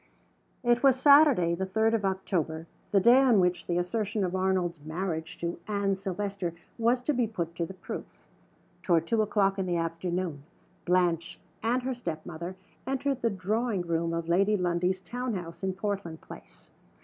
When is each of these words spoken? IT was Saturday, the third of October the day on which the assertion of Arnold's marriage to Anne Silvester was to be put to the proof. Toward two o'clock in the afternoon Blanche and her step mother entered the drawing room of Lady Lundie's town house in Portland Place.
IT 0.63 0.81
was 0.81 0.99
Saturday, 0.99 1.53
the 1.53 1.63
third 1.67 1.93
of 1.93 2.03
October 2.03 2.65
the 2.89 2.99
day 2.99 3.19
on 3.21 3.39
which 3.39 3.67
the 3.67 3.77
assertion 3.77 4.23
of 4.23 4.35
Arnold's 4.35 4.81
marriage 4.83 5.37
to 5.37 5.59
Anne 5.67 5.95
Silvester 5.95 6.55
was 6.79 7.03
to 7.03 7.13
be 7.13 7.27
put 7.27 7.53
to 7.53 7.67
the 7.67 7.75
proof. 7.75 8.23
Toward 8.81 9.05
two 9.05 9.21
o'clock 9.21 9.59
in 9.59 9.67
the 9.67 9.77
afternoon 9.77 10.41
Blanche 10.85 11.39
and 11.61 11.83
her 11.83 11.93
step 11.93 12.25
mother 12.25 12.55
entered 12.87 13.21
the 13.21 13.29
drawing 13.29 13.81
room 13.83 14.11
of 14.11 14.27
Lady 14.27 14.57
Lundie's 14.57 15.01
town 15.01 15.35
house 15.35 15.61
in 15.63 15.73
Portland 15.73 16.19
Place. 16.21 16.71